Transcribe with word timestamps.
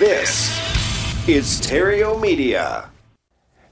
This 0.00 0.50
is 1.28 1.60
Theriault 1.60 2.20
Media. 2.20 2.90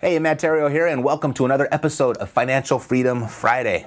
Hey, 0.00 0.16
Matt 0.20 0.38
Theriault 0.38 0.70
here, 0.70 0.86
and 0.86 1.02
welcome 1.02 1.34
to 1.34 1.45
another 1.45 1.66
episode 1.72 2.16
of 2.18 2.30
Financial 2.30 2.78
Freedom 2.78 3.26
Friday. 3.26 3.86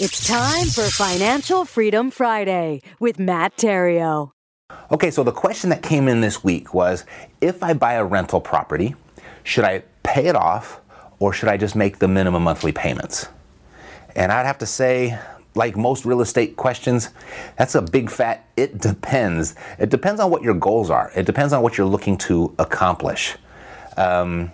It's 0.00 0.26
time 0.26 0.66
for 0.66 0.90
Financial 0.90 1.64
Freedom 1.64 2.10
Friday 2.10 2.82
with 2.98 3.20
Matt 3.20 3.56
Theriault. 3.56 4.32
Okay, 4.90 5.12
so 5.12 5.22
the 5.22 5.30
question 5.30 5.70
that 5.70 5.82
came 5.84 6.08
in 6.08 6.22
this 6.22 6.42
week 6.42 6.74
was 6.74 7.04
if 7.40 7.62
I 7.62 7.72
buy 7.72 7.92
a 7.92 8.04
rental 8.04 8.40
property, 8.40 8.96
should 9.44 9.62
I 9.62 9.84
pay 10.02 10.26
it 10.26 10.34
off 10.34 10.80
or 11.18 11.32
should 11.32 11.48
I 11.48 11.56
just 11.56 11.76
make 11.76 11.98
the 11.98 12.08
minimum 12.08 12.42
monthly 12.44 12.72
payments? 12.72 13.28
And 14.16 14.30
I'd 14.30 14.46
have 14.46 14.58
to 14.58 14.66
say, 14.66 15.18
like 15.54 15.76
most 15.76 16.04
real 16.04 16.20
estate 16.20 16.56
questions, 16.56 17.10
that's 17.56 17.74
a 17.74 17.82
big 17.82 18.10
fat 18.10 18.46
it 18.56 18.78
depends. 18.78 19.54
It 19.78 19.90
depends 19.90 20.20
on 20.20 20.30
what 20.30 20.42
your 20.42 20.54
goals 20.54 20.90
are, 20.90 21.10
it 21.14 21.26
depends 21.26 21.52
on 21.52 21.62
what 21.62 21.78
you're 21.78 21.86
looking 21.86 22.16
to 22.18 22.54
accomplish. 22.58 23.36
Um, 23.96 24.50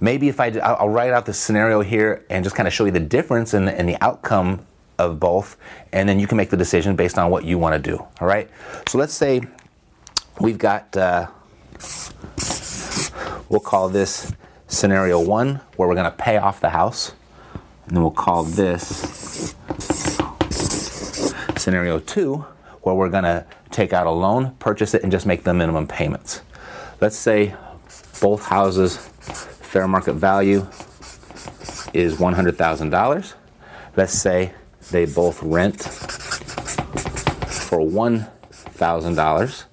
maybe 0.00 0.28
if 0.28 0.40
I, 0.40 0.48
I'll 0.58 0.88
write 0.88 1.12
out 1.12 1.26
the 1.26 1.32
scenario 1.32 1.80
here 1.80 2.24
and 2.30 2.44
just 2.44 2.56
kind 2.56 2.66
of 2.66 2.72
show 2.72 2.84
you 2.84 2.90
the 2.90 3.00
difference 3.00 3.54
in, 3.54 3.68
in 3.68 3.86
the 3.86 3.96
outcome 4.02 4.66
of 4.98 5.18
both, 5.18 5.56
and 5.92 6.08
then 6.08 6.20
you 6.20 6.26
can 6.26 6.36
make 6.36 6.50
the 6.50 6.56
decision 6.56 6.94
based 6.94 7.18
on 7.18 7.30
what 7.30 7.44
you 7.44 7.58
want 7.58 7.82
to 7.82 7.90
do. 7.90 7.96
All 8.20 8.28
right. 8.28 8.50
So 8.88 8.98
let's 8.98 9.14
say 9.14 9.40
we've 10.40 10.58
got, 10.58 10.94
uh, 10.96 11.28
we'll 13.48 13.60
call 13.60 13.88
this 13.88 14.32
scenario 14.70 15.20
one, 15.20 15.60
where 15.76 15.88
we're 15.88 15.94
going 15.94 16.10
to 16.10 16.16
pay 16.16 16.38
off 16.38 16.60
the 16.60 16.70
house, 16.70 17.12
and 17.86 17.96
then 17.96 18.02
we'll 18.02 18.10
call 18.10 18.44
this 18.44 19.54
scenario 21.56 21.98
two, 21.98 22.46
where 22.82 22.94
we're 22.94 23.10
going 23.10 23.24
to 23.24 23.44
take 23.70 23.92
out 23.92 24.06
a 24.06 24.10
loan, 24.10 24.54
purchase 24.58 24.94
it, 24.94 25.02
and 25.02 25.12
just 25.12 25.26
make 25.26 25.44
the 25.44 25.52
minimum 25.52 25.86
payments. 25.86 26.40
Let's 27.00 27.16
say 27.16 27.54
both 28.20 28.46
houses 28.46 28.96
fair 28.96 29.86
market 29.86 30.14
value 30.14 30.66
is 31.92 32.16
$100,000. 32.16 33.34
Let's 33.96 34.12
say 34.12 34.52
they 34.90 35.06
both 35.06 35.42
rent 35.42 35.82
for 35.82 37.80
$1,000. 37.80 39.64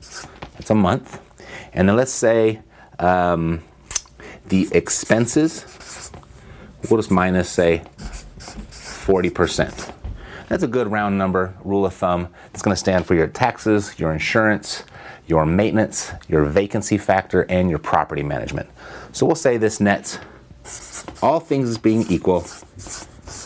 That's 0.53 0.69
a 0.69 0.75
month. 0.75 1.19
And 1.73 1.89
then 1.89 1.95
let's 1.95 2.11
say 2.11 2.61
um, 2.99 3.61
the 4.49 4.67
expenses, 4.71 6.11
we'll 6.89 6.99
just 6.99 7.11
minus, 7.11 7.49
say, 7.49 7.83
40%. 7.99 9.93
That's 10.47 10.63
a 10.63 10.67
good 10.67 10.89
round 10.89 11.17
number, 11.17 11.53
rule 11.63 11.85
of 11.85 11.93
thumb. 11.93 12.29
It's 12.53 12.61
going 12.61 12.73
to 12.73 12.79
stand 12.79 13.05
for 13.05 13.15
your 13.15 13.27
taxes, 13.27 13.99
your 13.99 14.13
insurance, 14.13 14.83
your 15.27 15.45
maintenance, 15.45 16.11
your 16.29 16.45
vacancy 16.45 16.97
factor, 16.97 17.43
and 17.49 17.69
your 17.69 17.79
property 17.79 18.23
management. 18.23 18.69
So 19.11 19.25
we'll 19.25 19.35
say 19.35 19.57
this 19.57 19.81
nets, 19.81 20.19
all 21.21 21.39
things 21.39 21.77
being 21.77 22.05
equal, 22.09 22.41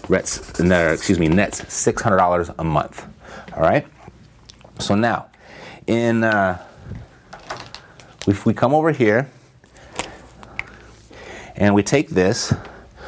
nets, 0.09 0.59
excuse 0.59 1.17
me, 1.17 1.27
nets 1.27 1.61
$600 1.61 2.55
a 2.57 2.63
month. 2.63 3.07
All 3.55 3.63
right? 3.63 3.87
So 4.77 4.95
now, 4.95 5.29
in 5.87 6.23
uh, 6.23 6.63
if 8.27 8.45
we 8.45 8.53
come 8.53 8.73
over 8.73 8.91
here 8.91 9.29
and 11.55 11.73
we 11.75 11.83
take 11.83 12.09
this, 12.09 12.53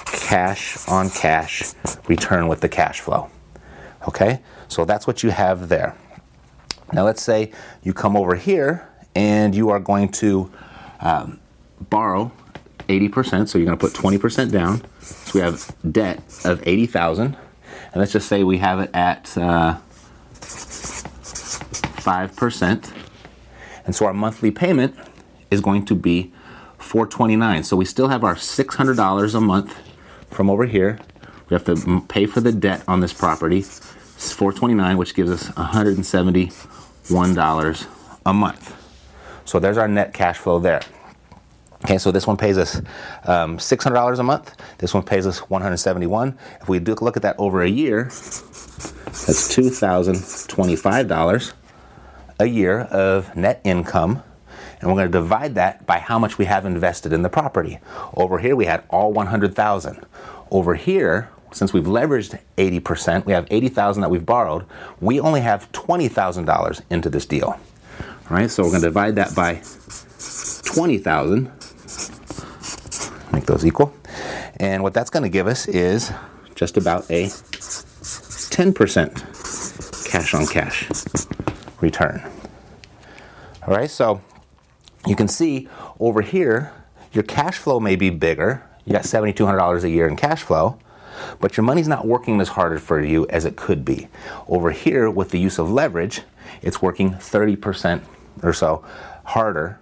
cash 0.06 0.88
on 0.88 1.09
cash 1.09 1.74
return 2.07 2.47
with 2.47 2.62
the 2.62 2.69
cash 2.69 3.01
flow. 3.01 3.31
Okay? 4.07 4.41
So 4.67 4.85
that's 4.85 5.07
what 5.07 5.23
you 5.23 5.31
have 5.31 5.69
there. 5.69 5.95
Now 6.94 7.03
let's 7.03 7.22
say 7.22 7.51
you 7.83 7.94
come 7.94 8.16
over 8.16 8.35
here 8.35 8.88
and 9.16 9.55
you 9.55 9.69
are 9.69 9.79
going 9.79 10.09
to 10.09 10.51
um, 11.00 11.39
borrow 11.89 12.31
80%, 12.88 13.50
so 13.50 13.57
you're 13.57 13.66
going 13.66 13.77
to 13.77 13.85
put 13.85 13.94
20% 13.94 14.51
down. 14.51 14.83
So 15.01 15.39
we 15.39 15.41
have 15.41 15.75
debt 15.91 16.22
of 16.45 16.66
80,000. 16.66 17.25
And 17.25 17.35
let's 17.95 18.11
just 18.11 18.27
say 18.27 18.44
we 18.44 18.59
have 18.59 18.79
it 18.79 18.91
at 18.94 19.35
uh, 19.38 19.77
5%. 20.31 22.94
And 23.85 23.95
so 23.95 24.06
our 24.06 24.13
monthly 24.13 24.51
payment 24.51 24.95
is 25.51 25.61
going 25.61 25.85
to 25.85 25.95
be 25.95 26.31
429. 26.77 27.63
So 27.63 27.75
we 27.75 27.85
still 27.85 28.09
have 28.09 28.23
our 28.23 28.35
$600 28.35 29.35
a 29.35 29.41
month 29.41 29.75
from 30.29 30.50
over 30.50 30.66
here. 30.66 31.00
We 31.50 31.56
have 31.56 31.66
to 31.66 32.01
pay 32.07 32.25
for 32.25 32.41
the 32.41 32.51
debt 32.51 32.83
on 32.88 33.00
this 33.00 33.13
property. 33.13 33.63
It's 34.17 34.33
429, 34.33 34.97
which 34.97 35.13
gives 35.13 35.29
us 35.29 35.51
$171 35.51 37.88
a 38.25 38.33
month. 38.33 38.75
So 39.45 39.59
there's 39.59 39.78
our 39.78 39.88
net 39.88 40.11
cash 40.11 40.39
flow 40.39 40.57
there. 40.57 40.81
Okay, 41.83 42.00
so 42.00 42.11
this 42.11 42.25
one 42.25 42.35
pays 42.35 42.57
us 42.57 42.77
um, 43.25 43.59
$600 43.59 44.17
a 44.17 44.23
month. 44.23 44.56
This 44.79 44.95
one 44.95 45.03
pays 45.03 45.27
us 45.27 45.47
171. 45.51 46.35
If 46.59 46.67
we 46.67 46.79
do 46.79 46.95
look 46.95 47.16
at 47.16 47.22
that 47.22 47.35
over 47.38 47.61
a 47.61 47.69
year, 47.69 48.06
that's 48.06 49.56
$2,025 49.56 51.53
a 52.39 52.45
year 52.47 52.79
of 52.79 53.35
net 53.35 53.61
income. 53.63 54.23
And 54.79 54.89
we're 54.89 54.95
going 54.95 55.11
to 55.11 55.19
divide 55.19 55.53
that 55.56 55.85
by 55.85 56.00
how 56.00 56.17
much 56.17 56.39
we 56.39 56.45
have 56.45 56.66
invested 56.66 57.13
in 57.13 57.22
the 57.22 57.29
property. 57.29 57.77
Over 58.16 58.39
here, 58.39 58.56
we 58.56 58.66
had 58.66 58.83
all 58.89 59.13
100,000. 59.13 60.03
Over 60.50 60.73
here, 60.73 61.29
since 61.52 61.74
we've 61.74 61.85
leveraged 61.85 62.40
80%, 62.58 63.25
we 63.25 63.34
have 63.34 63.47
80,000 63.50 64.02
that 64.02 64.09
we've 64.09 64.25
borrowed. 64.25 64.66
We 65.00 65.19
only 65.19 65.41
have 65.41 65.72
$20,000 65.72 66.81
into 66.90 67.09
this 67.09 67.25
deal. 67.25 67.59
All 68.30 68.38
right, 68.38 68.52
so 68.52 68.63
we're 68.63 68.69
going 68.69 68.81
to 68.81 68.88
divide 68.88 69.16
that 69.16 69.35
by 69.35 69.62
20,000 70.66 71.52
make 73.31 73.46
those 73.46 73.66
equal. 73.66 73.94
And 74.57 74.84
what 74.84 74.94
that's 74.94 75.09
going 75.09 75.24
to 75.24 75.30
give 75.30 75.47
us 75.47 75.68
is 75.68 76.12
just 76.56 76.78
about 76.78 77.09
a 77.12 77.28
10% 77.28 80.09
cash 80.09 80.34
on 80.34 80.47
cash 80.47 80.88
return. 81.81 82.24
All 83.66 83.75
right, 83.75 83.89
so 83.89 84.21
you 85.06 85.16
can 85.16 85.27
see 85.27 85.68
over 86.00 86.21
here, 86.21 86.74
your 87.13 87.24
cash 87.24 87.57
flow 87.57 87.80
may 87.80 87.95
be 87.95 88.10
bigger. 88.10 88.63
You 88.86 88.94
got 88.94 89.04
$7,200 89.04 89.83
a 89.83 89.89
year 89.89 90.07
in 90.07 90.16
cash 90.16 90.44
flow, 90.44 90.80
but 91.40 91.58
your 91.58 91.64
money's 91.64 91.88
not 91.88 92.06
working 92.06 92.40
as 92.42 92.50
hard 92.50 92.81
for 92.81 93.02
you 93.02 93.28
as 93.28 93.46
it 93.46 93.56
could 93.56 93.84
be. 93.84 94.08
Over 94.48 94.72
here, 94.72 95.10
with 95.10 95.30
the 95.31 95.40
use 95.40 95.60
of 95.60 95.72
leverage, 95.72 96.22
it's 96.62 96.81
working 96.81 97.12
30% 97.12 98.02
or 98.44 98.54
so 98.54 98.86
harder 99.24 99.80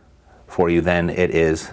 for 0.47 0.69
you 0.69 0.81
than 0.81 1.09
it 1.09 1.31
is 1.31 1.71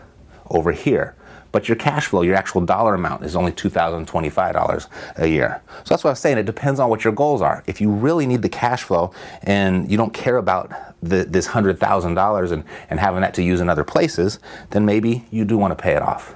over 0.51 0.73
here 0.73 1.15
but 1.53 1.69
your 1.69 1.77
cash 1.77 2.07
flow, 2.07 2.23
your 2.23 2.35
actual 2.35 2.63
dollar 2.63 2.95
amount, 2.95 3.25
is 3.25 3.37
only 3.37 3.53
$2,025 3.53 4.87
a 5.17 5.29
year. 5.29 5.63
So 5.85 5.95
that's 5.95 6.03
what 6.03 6.11
I 6.11 6.13
was 6.13 6.19
saying. 6.19 6.39
It 6.39 6.47
depends 6.47 6.81
on 6.81 6.89
what 6.89 7.05
your 7.05 7.13
goals 7.13 7.43
are. 7.43 7.63
If 7.67 7.81
you 7.81 7.91
really 7.91 8.27
need 8.27 8.41
the 8.43 8.49
cash 8.49 8.83
flow 8.83 9.13
and 9.43 9.89
you 9.91 9.99
don't 9.99 10.15
care 10.15 10.39
about 10.39 10.73
the, 11.03 11.25
this 11.25 11.49
$100,000 11.49 12.53
and, 12.53 12.65
and 12.89 12.99
having 12.99 13.21
that 13.21 13.35
to 13.35 13.43
use 13.43 13.61
in 13.61 13.69
other 13.69 13.85
places, 13.85 14.39
then 14.71 14.87
maybe 14.87 15.27
you 15.31 15.45
do 15.45 15.59
want 15.59 15.77
to 15.77 15.81
pay 15.81 15.93
it 15.93 16.03
off. 16.03 16.35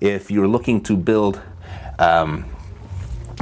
If 0.00 0.30
you're 0.30 0.48
looking 0.48 0.82
to 0.82 0.96
build 0.96 1.40
um, 2.00 2.44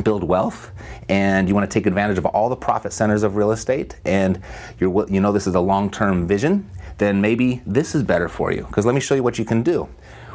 build 0.02 0.22
wealth 0.22 0.70
and 1.08 1.48
you 1.48 1.54
want 1.54 1.68
to 1.68 1.72
take 1.72 1.86
advantage 1.86 2.18
of 2.18 2.26
all 2.26 2.48
the 2.48 2.56
profit 2.56 2.92
centers 2.92 3.22
of 3.22 3.36
real 3.36 3.50
estate 3.50 3.96
and 4.04 4.40
you're 4.78 5.08
you 5.08 5.20
know 5.20 5.32
this 5.32 5.46
is 5.46 5.54
a 5.54 5.60
long-term 5.60 6.26
vision, 6.26 6.68
then 6.98 7.20
maybe 7.20 7.62
this 7.64 7.94
is 7.94 8.02
better 8.02 8.28
for 8.28 8.52
you. 8.52 8.64
Because 8.64 8.84
let 8.84 8.94
me 8.94 9.00
show 9.00 9.14
you 9.14 9.22
what 9.22 9.38
you 9.38 9.44
can 9.44 9.62
do. 9.62 9.88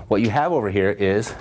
What 0.08 0.22
you 0.22 0.30
have 0.32 0.52
over 0.52 0.70
here 0.70 0.90
is 0.92 1.34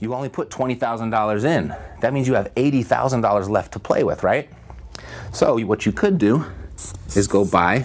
you 0.00 0.14
only 0.14 0.28
put 0.28 0.50
$20,000 0.50 1.44
in. 1.44 1.74
That 2.00 2.12
means 2.12 2.26
you 2.26 2.34
have 2.34 2.52
$80,000 2.54 3.48
left 3.48 3.72
to 3.74 3.78
play 3.78 4.02
with, 4.02 4.24
right? 4.24 4.50
So 5.32 5.58
what 5.64 5.86
you 5.86 5.92
could 5.92 6.18
do 6.18 6.44
is 7.14 7.28
go 7.28 7.44
buy 7.44 7.80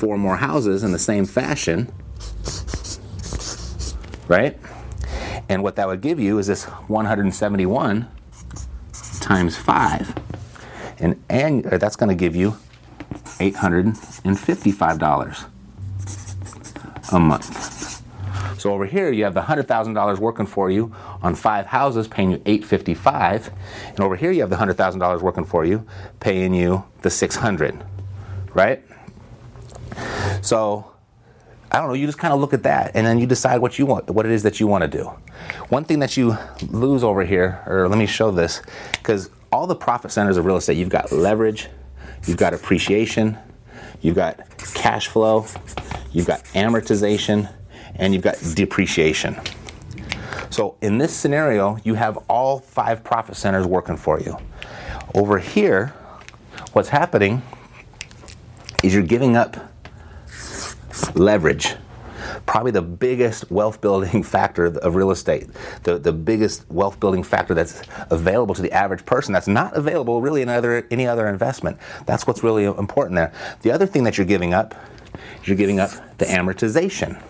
four 0.00 0.16
more 0.16 0.36
houses 0.36 0.82
in 0.82 0.92
the 0.92 0.98
same 0.98 1.26
fashion, 1.26 1.92
right? 4.32 4.58
And 5.50 5.62
what 5.62 5.76
that 5.76 5.86
would 5.86 6.00
give 6.00 6.18
you 6.18 6.38
is 6.38 6.46
this 6.46 6.64
171 6.64 8.08
times 9.20 9.58
5. 9.58 10.14
And, 10.98 11.22
and 11.28 11.66
uh, 11.66 11.76
that's 11.76 11.96
going 11.96 12.08
to 12.08 12.14
give 12.14 12.34
you 12.34 12.56
$855 13.38 15.44
a 17.12 17.20
month. 17.20 18.00
So 18.58 18.72
over 18.72 18.86
here 18.86 19.12
you 19.12 19.24
have 19.24 19.34
the 19.34 19.42
$100,000 19.42 20.18
working 20.18 20.46
for 20.46 20.70
you 20.70 20.94
on 21.20 21.34
five 21.34 21.66
houses 21.66 22.08
paying 22.08 22.30
you 22.30 22.40
855 22.46 23.50
and 23.88 24.00
over 24.00 24.16
here 24.16 24.30
you 24.30 24.40
have 24.40 24.48
the 24.48 24.56
$100,000 24.56 25.20
working 25.20 25.44
for 25.44 25.66
you 25.66 25.86
paying 26.20 26.54
you 26.54 26.84
the 27.02 27.10
600, 27.10 27.84
right? 28.54 28.82
So 30.40 30.91
I 31.74 31.78
don't 31.78 31.88
know, 31.88 31.94
you 31.94 32.04
just 32.04 32.18
kind 32.18 32.34
of 32.34 32.40
look 32.40 32.52
at 32.52 32.64
that 32.64 32.90
and 32.94 33.06
then 33.06 33.18
you 33.18 33.26
decide 33.26 33.62
what 33.62 33.78
you 33.78 33.86
want, 33.86 34.10
what 34.10 34.26
it 34.26 34.32
is 34.32 34.42
that 34.42 34.60
you 34.60 34.66
want 34.66 34.82
to 34.82 34.88
do. 34.88 35.04
One 35.70 35.84
thing 35.84 36.00
that 36.00 36.18
you 36.18 36.36
lose 36.68 37.02
over 37.02 37.24
here, 37.24 37.62
or 37.66 37.88
let 37.88 37.98
me 37.98 38.04
show 38.04 38.30
this, 38.30 38.60
because 38.92 39.30
all 39.50 39.66
the 39.66 39.74
profit 39.74 40.10
centers 40.10 40.36
of 40.36 40.44
real 40.44 40.58
estate, 40.58 40.76
you've 40.76 40.90
got 40.90 41.10
leverage, 41.12 41.68
you've 42.26 42.36
got 42.36 42.52
appreciation, 42.52 43.38
you've 44.02 44.16
got 44.16 44.38
cash 44.74 45.08
flow, 45.08 45.46
you've 46.12 46.26
got 46.26 46.44
amortization, 46.52 47.50
and 47.94 48.12
you've 48.12 48.22
got 48.22 48.36
depreciation. 48.54 49.40
So 50.50 50.76
in 50.82 50.98
this 50.98 51.14
scenario, 51.16 51.78
you 51.84 51.94
have 51.94 52.18
all 52.28 52.58
five 52.58 53.02
profit 53.02 53.36
centers 53.36 53.66
working 53.66 53.96
for 53.96 54.20
you. 54.20 54.36
Over 55.14 55.38
here, 55.38 55.94
what's 56.74 56.90
happening 56.90 57.40
is 58.82 58.92
you're 58.92 59.02
giving 59.02 59.36
up 59.36 59.71
leverage. 61.14 61.74
Probably 62.46 62.70
the 62.70 62.82
biggest 62.82 63.50
wealth 63.50 63.80
building 63.80 64.22
factor 64.34 64.66
of 64.66 64.94
real 64.94 65.10
estate, 65.10 65.48
the, 65.82 65.98
the 65.98 66.12
biggest 66.12 66.70
wealth 66.70 67.00
building 67.00 67.22
factor 67.22 67.54
that's 67.54 67.82
available 68.10 68.54
to 68.54 68.62
the 68.62 68.72
average 68.72 69.04
person 69.04 69.32
that's 69.32 69.48
not 69.48 69.76
available 69.76 70.20
really 70.20 70.42
in 70.42 70.48
other, 70.48 70.86
any 70.90 71.06
other 71.06 71.26
investment. 71.26 71.78
That's 72.06 72.26
what's 72.26 72.42
really 72.42 72.64
important 72.64 73.16
there. 73.16 73.32
The 73.62 73.72
other 73.72 73.86
thing 73.86 74.04
that 74.04 74.18
you're 74.18 74.26
giving 74.26 74.54
up 74.54 74.74
you're 75.44 75.56
giving 75.56 75.78
up 75.78 75.90
the 76.18 76.24
amortization 76.24 77.22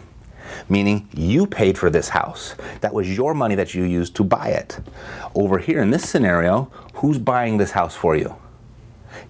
meaning 0.69 1.09
you 1.15 1.47
paid 1.47 1.77
for 1.79 1.91
this 1.91 2.09
house. 2.09 2.55
That 2.81 2.95
was 2.95 3.15
your 3.15 3.35
money 3.35 3.55
that 3.55 3.75
you 3.75 3.85
used 3.85 4.15
to 4.17 4.25
buy 4.25 4.49
it. 4.49 4.79
Over 5.35 5.59
here 5.59 5.83
in 5.83 5.91
this 5.91 6.09
scenario, 6.09 6.71
who's 6.95 7.19
buying 7.19 7.59
this 7.59 7.73
house 7.73 7.95
for 7.95 8.17
you? 8.17 8.37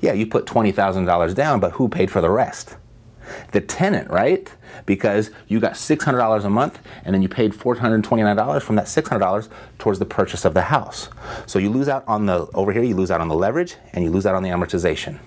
Yeah, 0.01 0.13
you 0.13 0.27
put 0.27 0.47
$20,000 0.47 1.35
down, 1.35 1.61
but 1.61 1.73
who 1.73 1.89
paid 1.89 2.11
for 2.11 2.21
the 2.21 2.31
rest? 2.31 2.77
The 3.53 3.61
tenant, 3.61 4.11
right? 4.11 4.53
Because 4.87 5.31
you 5.49 5.61
got 5.61 5.73
$600 5.73 6.45
a 6.45 6.51
month 6.51 6.79
and 7.05 7.15
then 7.15 7.23
you 7.23 7.29
paid 7.29 7.53
$429 7.53 8.63
from 8.63 8.77
that 8.77 8.87
$600 8.87 9.49
towards 9.79 9.99
the 9.99 10.07
purchase 10.07 10.45
of 10.45 10.55
the 10.55 10.63
house. 10.63 11.09
So 11.47 11.59
you 11.59 11.71
lose 11.71 11.89
out 11.89 12.05
on 12.07 12.27
the, 12.27 12.47
over 12.55 12.73
here, 12.73 12.83
you 12.83 12.95
lose 12.95 13.11
out 13.11 13.21
on 13.21 13.29
the 13.29 13.35
leverage 13.35 13.77
and 13.93 14.05
you 14.05 14.11
lose 14.11 14.27
out 14.27 14.35
on 14.35 14.43
the 14.43 14.51
amortization. 14.51 15.19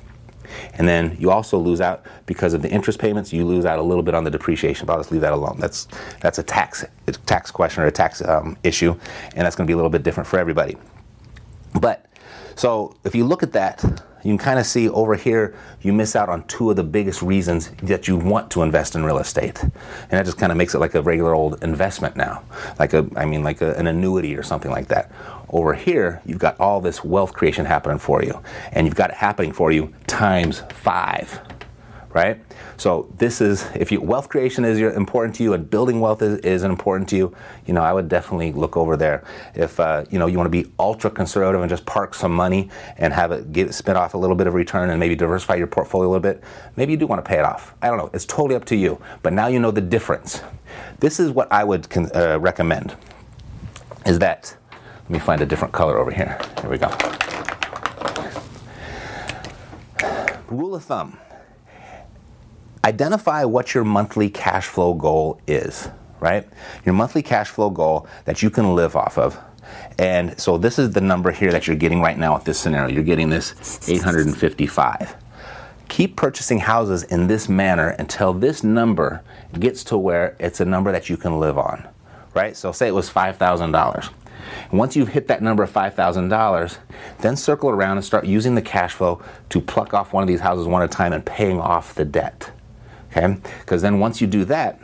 And 0.74 0.88
then 0.88 1.16
you 1.20 1.32
also 1.32 1.58
lose 1.58 1.82
out 1.82 2.06
because 2.26 2.54
of 2.54 2.62
the 2.62 2.70
interest 2.70 3.00
payments. 3.00 3.34
You 3.34 3.46
lose 3.46 3.66
out 3.66 3.80
a 3.80 3.82
little 3.82 4.04
bit 4.04 4.16
on 4.16 4.24
the 4.24 4.32
depreciation, 4.32 4.86
but 4.86 4.94
I'll 4.94 5.00
just 5.00 5.12
leave 5.12 5.22
that 5.22 5.34
alone. 5.34 5.58
That's 5.60 5.88
that's 6.22 6.40
a 6.40 6.44
tax 6.44 6.86
tax 7.26 7.52
question 7.52 7.84
or 7.84 7.88
a 7.88 7.92
tax 7.92 8.22
um, 8.22 8.58
issue, 8.64 8.92
and 9.36 9.46
that's 9.46 9.56
going 9.56 9.66
to 9.66 9.70
be 9.70 9.74
a 9.74 9.76
little 9.76 9.90
bit 9.90 10.04
different 10.04 10.28
for 10.28 10.40
everybody. 10.40 10.78
But 11.80 12.06
so 12.56 12.96
if 13.04 13.16
you 13.16 13.26
look 13.26 13.44
at 13.44 13.52
that, 13.54 13.84
you 14.26 14.32
can 14.32 14.40
kind 14.40 14.60
of 14.60 14.66
see 14.66 14.90
over 14.90 15.14
here 15.14 15.56
you 15.82 15.94
miss 15.94 16.16
out 16.16 16.30
on 16.30 16.44
two 16.48 16.72
of 16.72 16.76
the 16.76 16.84
biggest 16.84 17.22
reasons 17.22 17.70
that 17.84 18.08
you 18.08 18.18
want 18.18 18.50
to 18.52 18.64
invest 18.64 18.96
in 18.96 19.06
real 19.06 19.20
estate. 19.20 19.62
And 19.62 19.72
that 20.10 20.26
just 20.26 20.40
kind 20.40 20.52
of 20.52 20.58
makes 20.58 20.74
it 20.74 20.80
like 20.80 20.96
a 20.96 21.02
regular 21.04 21.36
old 21.36 21.64
investment 21.64 22.16
now. 22.16 22.42
Like 22.80 22.94
a 22.94 23.08
I 23.16 23.26
mean 23.26 23.44
like 23.44 23.62
a, 23.62 23.76
an 23.76 23.86
annuity 23.86 24.36
or 24.36 24.42
something 24.42 24.72
like 24.72 24.88
that. 24.88 25.12
Over 25.50 25.76
here, 25.76 26.24
you've 26.26 26.40
got 26.40 26.60
all 26.60 26.82
this 26.82 27.04
wealth 27.04 27.34
creation 27.34 27.66
happening 27.66 28.00
for 28.00 28.24
you. 28.24 28.42
And 28.72 28.88
you've 28.88 28.96
got 28.96 29.12
it 29.12 29.16
happening 29.16 29.54
for 29.54 29.72
you 29.72 29.94
times 30.08 30.64
5 30.72 31.45
right? 32.16 32.40
So 32.78 33.14
this 33.18 33.42
is 33.42 33.68
if 33.76 33.92
you 33.92 34.00
wealth 34.00 34.30
creation 34.30 34.64
is 34.64 34.80
important 34.80 35.36
to 35.36 35.44
you 35.44 35.54
and 35.54 35.70
building 35.70 36.00
wealth 36.00 36.22
is, 36.22 36.40
is 36.40 36.64
important 36.64 37.10
to 37.10 37.18
you, 37.18 37.36
you 37.66 37.74
know 37.74 37.82
I 37.82 37.92
would 37.92 38.08
definitely 38.08 38.54
look 38.54 38.78
over 38.78 38.96
there. 38.96 39.26
If 39.54 39.80
uh, 39.82 40.06
you 40.10 40.18
know 40.18 40.26
you 40.26 40.38
want 40.38 40.48
to 40.48 40.64
be 40.64 40.72
ultra 40.80 41.12
conservative 41.12 41.62
and 41.62 41.70
just 41.70 41.86
park 41.86 42.16
some 42.16 42.32
money 42.32 42.70
and 42.98 43.14
have 43.14 43.34
it 43.34 43.52
get 43.52 43.74
spin 43.74 43.98
off 43.98 44.14
a 44.14 44.18
little 44.18 44.38
bit 44.38 44.48
of 44.48 44.54
return 44.54 44.90
and 44.90 45.00
maybe 45.00 45.14
diversify 45.14 45.56
your 45.56 45.68
portfolio 45.68 46.08
a 46.08 46.12
little 46.12 46.22
bit, 46.22 46.42
maybe 46.78 46.94
you 46.94 46.98
do 46.98 47.06
want 47.06 47.24
to 47.24 47.30
pay 47.30 47.38
it 47.38 47.44
off. 47.44 47.76
I 47.82 47.90
don't 47.90 47.98
know. 47.98 48.10
It's 48.14 48.26
totally 48.26 48.56
up 48.56 48.64
to 48.66 48.78
you. 48.78 49.00
But 49.22 49.34
now 49.34 49.48
you 49.48 49.60
know 49.60 49.72
the 49.72 49.82
difference. 49.82 50.42
This 51.00 51.20
is 51.20 51.32
what 51.32 51.52
I 51.52 51.66
would 51.66 51.90
con- 51.90 52.12
uh, 52.16 52.40
recommend. 52.40 52.96
Is 54.06 54.20
that 54.20 54.56
let 55.04 55.10
me 55.10 55.20
find 55.20 55.42
a 55.42 55.46
different 55.46 55.74
color 55.74 55.98
over 55.98 56.12
here. 56.12 56.40
Here 56.62 56.70
we 56.70 56.78
go. 56.78 56.90
Rule 60.48 60.76
of 60.76 60.84
thumb 60.86 61.18
identify 62.86 63.44
what 63.44 63.74
your 63.74 63.84
monthly 63.84 64.30
cash 64.30 64.68
flow 64.68 64.94
goal 64.94 65.42
is, 65.48 65.90
right? 66.20 66.48
Your 66.86 66.94
monthly 66.94 67.24
cash 67.24 67.50
flow 67.50 67.72
goal 67.72 68.08
that 68.26 68.44
you 68.44 68.52
can 68.52 68.76
live 68.76 68.96
off 68.96 69.18
of. 69.18 69.40
And 69.98 70.40
so 70.40 70.60
this 70.60 70.78
is 70.78 70.92
the 70.92 71.02
number 71.02 71.32
here 71.32 71.52
that 71.52 71.66
you're 71.66 71.76
getting 71.76 72.00
right 72.00 72.18
now 72.18 72.36
with 72.36 72.44
this 72.44 72.60
scenario. 72.60 72.94
You're 72.94 73.04
getting 73.04 73.30
this 73.30 73.90
855. 73.90 75.16
Keep 75.88 76.16
purchasing 76.16 76.60
houses 76.60 77.04
in 77.04 77.26
this 77.26 77.50
manner 77.50 77.90
until 77.98 78.34
this 78.34 78.64
number 78.64 79.24
gets 79.60 79.84
to 79.86 79.98
where 79.98 80.36
it's 80.40 80.60
a 80.60 80.66
number 80.66 80.92
that 80.92 81.10
you 81.10 81.18
can 81.18 81.40
live 81.40 81.58
on, 81.58 81.88
right? 82.36 82.56
So 82.56 82.72
say 82.72 82.88
it 82.88 82.94
was 82.94 83.10
$5,000. 83.10 84.10
Once 84.72 84.96
you've 84.96 85.10
hit 85.10 85.28
that 85.28 85.42
number 85.42 85.64
of 85.64 85.72
$5,000, 85.72 86.78
then 87.22 87.36
circle 87.36 87.70
around 87.70 87.98
and 87.98 88.06
start 88.06 88.26
using 88.26 88.54
the 88.54 88.62
cash 88.62 88.94
flow 88.94 89.24
to 89.50 89.60
pluck 89.60 89.96
off 89.96 90.14
one 90.14 90.22
of 90.22 90.28
these 90.28 90.42
houses 90.42 90.68
one 90.68 90.84
at 90.84 90.94
a 90.94 90.96
time 90.96 91.14
and 91.14 91.26
paying 91.26 91.60
off 91.60 91.96
the 91.96 92.06
debt. 92.06 92.52
Okay? 93.16 93.38
Because 93.60 93.82
then 93.82 94.00
once 94.00 94.22
you 94.22 94.28
do 94.28 94.46
that, 94.46 94.80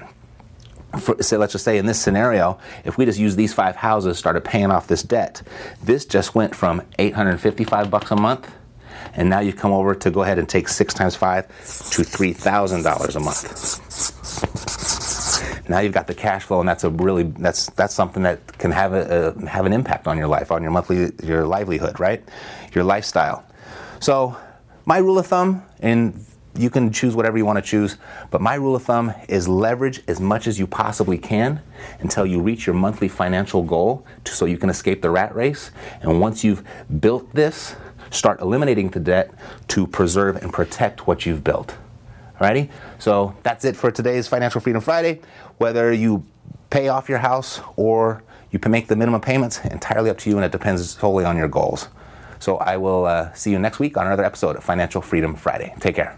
for, 1.00 1.22
say, 1.24 1.38
let's 1.38 1.54
just 1.54 1.64
say 1.64 1.78
in 1.78 1.86
this 1.86 2.00
scenario, 2.00 2.60
if 2.84 2.98
we 2.98 3.06
just 3.06 3.20
use 3.20 3.36
these 3.36 3.54
five 3.54 3.78
houses, 3.78 4.18
started 4.18 4.44
paying 4.44 4.72
off 4.72 4.88
this 4.88 5.04
debt, 5.04 5.42
this 5.84 6.06
just 6.06 6.36
went 6.36 6.54
from 6.54 6.82
855 7.00 7.90
bucks 7.90 8.12
a 8.12 8.16
month, 8.16 8.52
and 9.14 9.30
now 9.30 9.40
you 9.40 9.54
come 9.54 9.72
over 9.72 9.96
to 9.96 10.12
go 10.12 10.24
ahead 10.24 10.38
and 10.38 10.50
take 10.50 10.68
six 10.68 10.94
times 10.94 11.16
five 11.16 11.48
to 11.48 12.02
$3,000 12.02 13.16
a 13.16 13.20
month. 13.20 14.72
Now 15.70 15.80
you've 15.80 15.94
got 15.94 16.08
the 16.08 16.14
cash 16.14 16.44
flow, 16.44 16.60
and 16.60 16.68
that's 16.68 16.84
a 16.84 16.90
really 16.90 17.24
that's 17.24 17.68
that's 17.72 17.94
something 17.94 18.24
that 18.24 18.58
can 18.58 18.72
have 18.72 18.94
a, 18.94 19.34
a 19.38 19.48
have 19.48 19.66
an 19.66 19.72
impact 19.72 20.06
on 20.06 20.18
your 20.18 20.28
life, 20.28 20.52
on 20.52 20.62
your 20.62 20.72
monthly 20.72 21.14
your 21.24 21.46
livelihood, 21.46 21.98
right? 21.98 22.22
Your 22.74 22.84
lifestyle. 22.84 23.46
So 24.02 24.36
my 24.86 24.98
rule 24.98 25.18
of 25.18 25.28
thumb 25.28 25.64
in 25.80 26.26
you 26.56 26.70
can 26.70 26.92
choose 26.92 27.16
whatever 27.16 27.38
you 27.38 27.46
want 27.46 27.58
to 27.58 27.62
choose, 27.62 27.98
but 28.30 28.42
my 28.42 28.56
rule 28.56 28.76
of 28.76 28.84
thumb 28.84 29.14
is 29.28 29.48
leverage 29.48 30.02
as 30.08 30.20
much 30.20 30.48
as 30.48 30.60
you 30.60 30.68
possibly 30.68 31.18
can 31.18 31.62
until 32.00 32.26
you 32.26 32.42
reach 32.42 32.66
your 32.66 32.76
monthly 32.76 33.08
financial 33.08 33.64
goal 33.64 34.06
to, 34.26 34.34
so 34.34 34.46
you 34.46 34.58
can 34.58 34.70
escape 34.70 35.02
the 35.02 35.10
rat 35.10 35.34
race. 35.36 35.72
And 36.02 36.20
once 36.20 36.44
you've 36.44 36.64
built 37.00 37.34
this, 37.34 37.76
start 38.10 38.42
eliminating 38.42 38.90
the 38.90 39.00
debt 39.00 39.32
to 39.70 39.88
preserve 39.88 40.36
and 40.38 40.52
protect 40.52 41.08
what 41.08 41.26
you've 41.26 41.44
built. 41.44 41.76
Alrighty? 42.40 42.70
So 43.00 43.36
that's 43.44 43.66
it 43.66 43.76
for 43.76 43.92
today's 43.92 44.28
Financial 44.28 44.60
Freedom 44.60 44.82
Friday. 44.82 45.22
Whether 45.58 45.94
you 45.94 46.26
pay 46.70 46.88
off 46.88 47.08
your 47.08 47.20
house 47.20 47.62
or 47.76 48.24
you 48.50 48.60
can 48.60 48.72
make 48.72 48.88
the 48.88 48.96
minimum 48.96 49.22
payments, 49.22 49.60
entirely 49.66 50.10
up 50.10 50.18
to 50.20 50.30
you, 50.30 50.36
and 50.36 50.44
it 50.44 50.52
depends 50.52 50.98
solely 50.98 51.24
on 51.24 51.38
your 51.38 51.48
goals. 51.48 51.88
So 52.40 52.58
I 52.58 52.78
will 52.78 53.06
uh, 53.06 53.32
see 53.34 53.52
you 53.52 53.60
next 53.60 53.80
week 53.80 53.96
on 53.96 54.08
another 54.08 54.26
episode 54.26 54.56
of 54.56 54.64
Financial 54.64 55.02
Freedom 55.02 55.36
Friday. 55.36 55.74
Take 55.80 55.96
care. 55.96 56.18